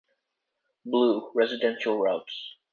[0.83, 2.55] Blue: Residential Routes.